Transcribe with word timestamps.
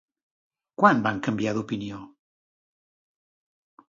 Quan 0.83 1.03
van 1.07 1.19
canviar 1.27 1.53
d'opinió? 1.57 1.99